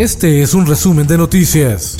Este 0.00 0.40
es 0.40 0.54
un 0.54 0.64
resumen 0.64 1.06
de 1.06 1.18
noticias. 1.18 1.98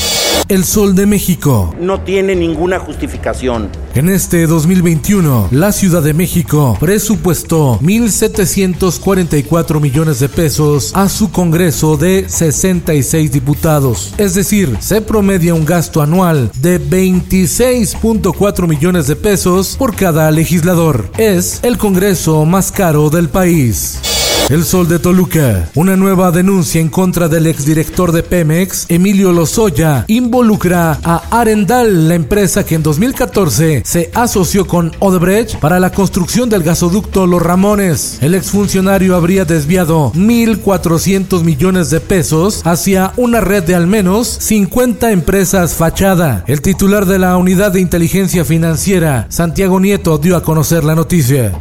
El 0.49 0.65
Sol 0.65 0.95
de 0.95 1.05
México. 1.05 1.75
no 1.79 2.01
tiene 2.01 2.35
ninguna 2.35 2.79
justificación. 2.79 3.69
En 3.95 4.09
este 4.09 4.47
2021, 4.47 5.49
la 5.51 5.71
Ciudad 5.71 6.03
de 6.03 6.15
México 6.15 6.79
presupuestó 6.81 7.79
1.744 7.81 9.83
millones 9.83 10.19
de 10.19 10.31
pesos 10.31 10.93
a 10.95 11.11
su 11.11 11.31
Congreso 11.31 11.99
de 11.99 12.27
66 12.27 13.33
diputados. 13.33 14.15
Es 14.17 14.33
decir, 14.33 14.79
se 14.81 15.03
promedia 15.03 15.53
un 15.53 15.67
gasto 15.67 16.01
anual 16.01 16.51
de 16.55 16.81
26.4 16.81 18.67
millones 18.67 19.09
de 19.09 19.17
pesos 19.17 19.77
por 19.79 19.95
cada 19.95 20.31
legislador. 20.31 21.11
Es 21.19 21.61
el 21.63 21.77
Congreso 21.77 22.47
más 22.47 22.73
caro 22.73 23.11
del 23.11 23.29
país. 23.29 24.01
El 24.49 24.65
Sol 24.65 24.89
de 24.89 24.99
Toluca. 24.99 25.69
Una 25.75 25.97
nueva 25.97 26.33
denuncia 26.33 26.81
en 26.81 26.89
contra 26.89 27.29
del 27.29 27.47
exdirector 27.47 28.11
de 28.11 28.23
Pemex, 28.23 28.87
Emilio 28.89 29.33
Lozoya, 29.33 30.05
involucra 30.09 30.99
a 31.05 31.23
Arendal, 31.31 32.09
la 32.09 32.15
empresa 32.15 32.65
que 32.65 32.75
en 32.75 32.83
2014 32.83 33.83
se 33.85 34.11
asoció 34.15 34.67
con 34.67 34.93
Odebrecht 34.99 35.59
para 35.61 35.79
la 35.79 35.93
construcción 35.93 36.49
del 36.49 36.63
gasoducto 36.63 37.27
Los 37.27 37.43
Ramones. 37.43 38.19
El 38.21 38.35
exfuncionario 38.35 39.15
habría 39.15 39.45
desviado 39.45 40.13
1.400 40.15 41.45
millones 41.45 41.91
de 41.91 42.01
pesos 42.01 42.63
hacia 42.65 43.13
una 43.17 43.41
red 43.41 43.63
de 43.63 43.75
al 43.75 43.87
menos 43.87 44.27
50 44.41 45.13
empresas 45.13 45.75
fachada. 45.75 46.45
El 46.47 46.61
titular 46.61 47.07
de 47.07 47.19
la 47.19 47.37
Unidad 47.37 47.73
de 47.73 47.81
Inteligencia 47.81 48.45
Financiera, 48.45 49.27
Santiago 49.29 49.79
Nieto, 49.79 50.19
dio 50.19 50.37
a 50.37 50.43
conocer 50.43 50.85
la 50.85 50.95
noticia. 50.95 51.57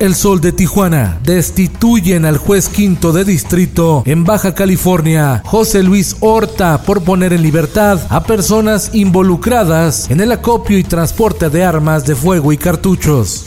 El 0.00 0.14
Sol 0.14 0.40
de 0.40 0.52
Tijuana 0.52 1.20
destituyen 1.24 2.24
al 2.24 2.36
juez 2.36 2.68
quinto 2.68 3.12
de 3.12 3.24
distrito 3.24 4.02
en 4.06 4.24
Baja 4.24 4.54
California, 4.54 5.42
José 5.44 5.82
Luis 5.82 6.16
Horta, 6.20 6.82
por 6.82 7.04
poner 7.04 7.32
en 7.32 7.42
libertad 7.42 8.00
a 8.08 8.24
personas 8.24 8.90
involucradas 8.94 10.10
en 10.10 10.20
el 10.20 10.32
acopio 10.32 10.78
y 10.78 10.84
transporte 10.84 11.50
de 11.50 11.64
armas 11.64 12.04
de 12.04 12.16
fuego 12.16 12.52
y 12.52 12.58
cartuchos. 12.58 13.46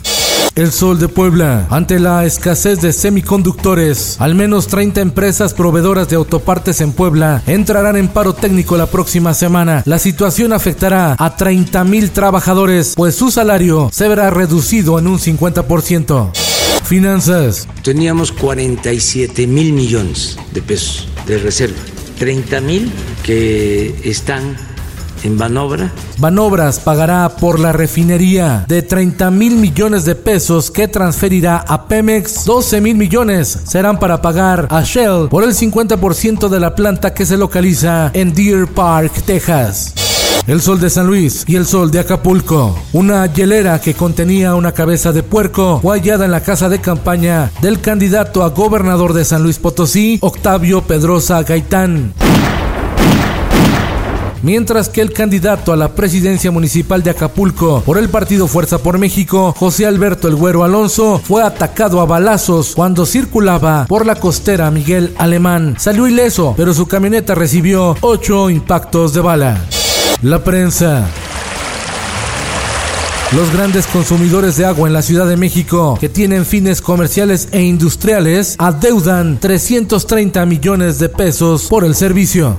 El 0.55 0.71
Sol 0.71 0.99
de 0.99 1.09
Puebla. 1.09 1.67
Ante 1.69 1.99
la 1.99 2.25
escasez 2.25 2.79
de 2.79 2.93
semiconductores, 2.93 4.15
al 4.19 4.35
menos 4.35 4.67
30 4.67 5.01
empresas 5.01 5.53
proveedoras 5.53 6.07
de 6.07 6.15
autopartes 6.15 6.79
en 6.79 6.93
Puebla 6.93 7.43
entrarán 7.45 7.97
en 7.97 8.07
paro 8.07 8.33
técnico 8.33 8.77
la 8.77 8.85
próxima 8.85 9.33
semana. 9.33 9.83
La 9.85 9.99
situación 9.99 10.53
afectará 10.53 11.17
a 11.19 11.35
30 11.35 11.83
mil 11.83 12.09
trabajadores, 12.11 12.93
pues 12.95 13.15
su 13.15 13.31
salario 13.31 13.89
se 13.91 14.07
verá 14.07 14.29
reducido 14.29 14.97
en 14.97 15.07
un 15.07 15.19
50%. 15.19 16.31
Finanzas. 16.85 17.67
Teníamos 17.83 18.31
47 18.31 19.47
mil 19.47 19.73
millones 19.73 20.37
de 20.53 20.61
pesos 20.61 21.09
de 21.27 21.37
reserva, 21.37 21.79
30 22.17 22.61
mil 22.61 22.91
que 23.23 23.93
están 24.05 24.55
en 25.23 25.37
Banobra. 25.37 25.91
Banobras 26.17 26.79
pagará 26.79 27.29
por 27.29 27.59
la 27.59 27.71
refinería 27.71 28.65
de 28.67 28.81
30 28.81 29.31
mil 29.31 29.55
millones 29.55 30.05
de 30.05 30.15
pesos 30.15 30.71
que 30.71 30.87
transferirá 30.87 31.57
a 31.57 31.87
Pemex. 31.87 32.45
12 32.45 32.81
mil 32.81 32.95
millones 32.95 33.59
serán 33.65 33.99
para 33.99 34.21
pagar 34.21 34.67
a 34.69 34.81
Shell 34.81 35.27
por 35.29 35.43
el 35.43 35.53
50% 35.53 36.49
de 36.49 36.59
la 36.59 36.75
planta 36.75 37.13
que 37.13 37.25
se 37.25 37.37
localiza 37.37 38.11
en 38.13 38.33
Deer 38.33 38.67
Park, 38.67 39.11
Texas. 39.25 39.93
El 40.47 40.61
sol 40.61 40.79
de 40.79 40.91
San 40.91 41.07
Luis 41.07 41.43
y 41.47 41.55
el 41.55 41.65
sol 41.65 41.89
de 41.89 41.99
Acapulco. 41.99 42.77
Una 42.93 43.25
hielera 43.25 43.81
que 43.81 43.95
contenía 43.95 44.53
una 44.53 44.73
cabeza 44.73 45.11
de 45.11 45.23
puerco 45.23 45.79
fue 45.81 45.97
hallada 45.97 46.25
en 46.25 46.31
la 46.31 46.41
casa 46.41 46.69
de 46.69 46.79
campaña 46.79 47.51
del 47.61 47.81
candidato 47.81 48.43
a 48.43 48.49
gobernador 48.49 49.13
de 49.13 49.25
San 49.25 49.41
Luis 49.41 49.57
Potosí, 49.57 50.19
Octavio 50.21 50.83
Pedrosa 50.83 51.41
Gaitán. 51.41 52.13
Mientras 54.45 54.89
que 54.89 55.01
el 55.01 55.11
candidato 55.11 55.73
a 55.73 55.75
la 55.75 55.95
presidencia 55.95 56.51
municipal 56.51 57.01
de 57.01 57.09
Acapulco 57.09 57.81
por 57.81 57.97
el 57.97 58.09
partido 58.09 58.45
Fuerza 58.45 58.78
por 58.78 59.00
México, 59.00 59.56
José 59.57 59.88
Alberto 59.88 60.28
El 60.28 60.35
Güero 60.35 60.63
Alonso, 60.63 61.19
fue 61.23 61.41
atacado 61.41 62.00
a 62.00 62.06
balazos 62.06 62.73
cuando 62.75 63.07
circulaba 63.07 63.88
por 63.88 64.06
la 64.06 64.13
costera 64.13 64.69
Miguel 64.69 65.16
Alemán. 65.17 65.78
Salió 65.79 66.07
ileso, 66.07 66.53
pero 66.56 66.75
su 66.75 66.85
camioneta 66.85 67.33
recibió 67.33 67.97
ocho 68.01 68.51
impactos 68.51 69.16
de 69.16 69.22
bala. 69.22 69.66
La 70.22 70.44
prensa. 70.44 71.09
Los 73.31 73.51
grandes 73.51 73.88
consumidores 73.88 74.57
de 74.57 74.66
agua 74.66 74.88
en 74.88 74.94
la 74.94 75.01
Ciudad 75.01 75.25
de 75.25 75.38
México, 75.38 75.97
que 76.00 76.07
tienen 76.07 76.45
fines 76.45 76.83
comerciales 76.83 77.47
e 77.51 77.63
industriales, 77.63 78.53
adeudan 78.59 79.39
330 79.39 80.45
millones 80.45 81.00
de 81.00 81.09
pesos 81.09 81.63
por 81.63 81.83
el 81.83 81.95
servicio. 81.95 82.57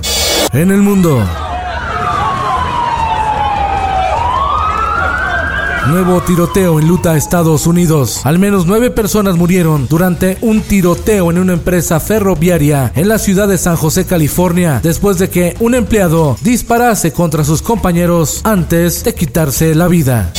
En 0.51 0.71
el 0.71 0.81
mundo. 0.81 1.23
Nuevo 5.89 6.21
tiroteo 6.21 6.79
en 6.81 6.87
Luta, 6.87 7.15
Estados 7.15 7.65
Unidos. 7.65 8.19
Al 8.25 8.39
menos 8.39 8.65
nueve 8.65 8.91
personas 8.91 9.37
murieron 9.37 9.87
durante 9.87 10.37
un 10.41 10.59
tiroteo 10.59 11.31
en 11.31 11.37
una 11.37 11.53
empresa 11.53 12.01
ferroviaria 12.01 12.91
en 12.93 13.07
la 13.07 13.17
ciudad 13.17 13.47
de 13.47 13.57
San 13.57 13.77
José, 13.77 14.05
California, 14.05 14.81
después 14.83 15.17
de 15.17 15.29
que 15.29 15.55
un 15.61 15.75
empleado 15.75 16.35
disparase 16.41 17.13
contra 17.13 17.45
sus 17.45 17.61
compañeros 17.61 18.41
antes 18.43 19.05
de 19.05 19.15
quitarse 19.15 19.73
la 19.75 19.87
vida. 19.87 20.33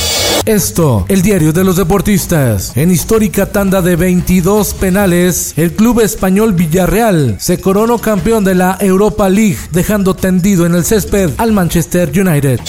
Esto, 0.45 1.05
el 1.09 1.23
diario 1.23 1.51
de 1.51 1.63
los 1.63 1.77
deportistas. 1.77 2.77
En 2.77 2.91
histórica 2.91 3.47
tanda 3.47 3.81
de 3.81 3.95
22 3.95 4.75
penales, 4.75 5.53
el 5.57 5.73
club 5.73 6.01
español 6.01 6.53
Villarreal 6.53 7.37
se 7.39 7.59
coronó 7.59 7.97
campeón 7.97 8.43
de 8.43 8.53
la 8.53 8.77
Europa 8.79 9.27
League, 9.29 9.57
dejando 9.71 10.15
tendido 10.15 10.67
en 10.67 10.75
el 10.75 10.85
césped 10.85 11.31
al 11.37 11.53
Manchester 11.53 12.11
United. 12.15 12.59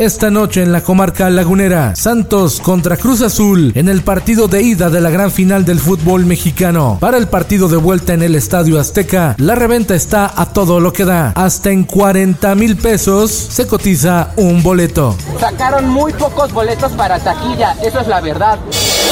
Esta 0.00 0.30
noche 0.30 0.62
en 0.62 0.72
la 0.72 0.80
comarca 0.80 1.28
lagunera, 1.28 1.94
Santos 1.94 2.62
contra 2.62 2.96
Cruz 2.96 3.20
Azul 3.20 3.70
en 3.74 3.86
el 3.86 4.00
partido 4.00 4.48
de 4.48 4.62
ida 4.62 4.88
de 4.88 4.98
la 4.98 5.10
gran 5.10 5.30
final 5.30 5.66
del 5.66 5.78
fútbol 5.78 6.24
mexicano. 6.24 6.96
Para 6.98 7.18
el 7.18 7.28
partido 7.28 7.68
de 7.68 7.76
vuelta 7.76 8.14
en 8.14 8.22
el 8.22 8.34
Estadio 8.34 8.80
Azteca, 8.80 9.34
la 9.36 9.56
reventa 9.56 9.94
está 9.94 10.32
a 10.34 10.54
todo 10.54 10.80
lo 10.80 10.94
que 10.94 11.04
da. 11.04 11.34
Hasta 11.36 11.70
en 11.70 11.84
40 11.84 12.54
mil 12.54 12.78
pesos 12.78 13.30
se 13.30 13.66
cotiza 13.66 14.32
un 14.36 14.62
boleto. 14.62 15.18
Sacaron 15.38 15.86
muy 15.90 16.14
pocos 16.14 16.50
boletos 16.50 16.92
para 16.92 17.18
taquilla, 17.18 17.76
eso 17.82 18.00
es 18.00 18.08
la 18.08 18.22
verdad. 18.22 18.58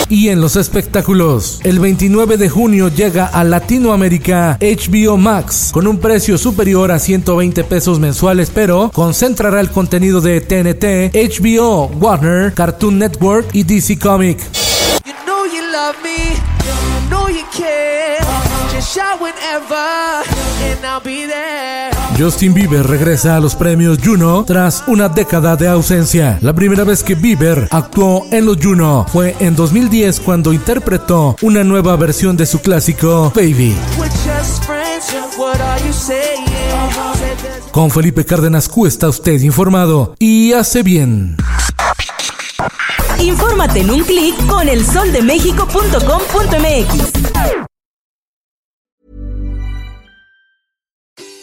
Y 0.09 0.28
en 0.28 0.41
los 0.41 0.56
espectáculos, 0.56 1.60
el 1.65 1.78
29 1.81 2.38
de 2.38 2.49
junio 2.49 2.88
llega 2.88 3.26
a 3.26 3.44
Latinoamérica 3.44 4.59
HBO 4.60 5.19
Max 5.19 5.71
con 5.72 5.87
un 5.87 5.99
precio 5.99 6.38
superior 6.38 6.91
a 6.91 6.99
120 6.99 7.62
pesos 7.65 8.00
mensuales, 8.00 8.50
pero 8.54 8.91
concentrará 8.93 9.60
el 9.60 9.71
contenido 9.71 10.21
de 10.22 10.41
TNT, 10.41 11.15
HBO, 11.15 11.87
Warner, 11.87 12.54
Cartoon 12.54 12.99
Network 12.99 13.49
y 13.53 13.65
DC 13.65 13.99
Comic. 13.99 14.38
Just 18.94 19.20
whenever, 19.20 19.75
and 19.75 20.87
I'll 20.87 21.00
be 21.00 21.26
there. 21.26 21.98
Justin 22.19 22.53
Bieber 22.53 22.85
regresa 22.85 23.37
a 23.37 23.41
los 23.41 23.55
premios 23.55 23.99
Juno 24.05 24.43
tras 24.44 24.82
una 24.88 25.09
década 25.09 25.55
de 25.55 25.69
ausencia. 25.69 26.37
La 26.43 26.53
primera 26.53 26.82
vez 26.82 27.05
que 27.05 27.15
Bieber 27.15 27.69
actuó 27.70 28.26
en 28.32 28.44
los 28.44 28.59
Juno 28.61 29.06
fue 29.12 29.37
en 29.38 29.55
2010 29.55 30.19
cuando 30.20 30.53
interpretó 30.53 31.37
una 31.43 31.62
nueva 31.62 31.94
versión 31.94 32.37
de 32.37 32.47
su 32.47 32.61
clásico 32.61 33.32
Baby. 33.37 33.76
Con 37.70 37.93
Felipe 37.93 38.25
Cárdenas 38.25 38.69
Q 38.69 38.87
está 38.87 39.09
usted 39.09 39.41
informado 39.43 40.17
y 40.19 40.55
hace 40.55 40.82
bien. 40.82 41.37
Infórmate 43.20 43.79
en 43.81 43.91
un 43.93 44.03
clic 44.03 44.35
con 44.49 44.69
elsoldemexico.com.mx. 44.69 47.68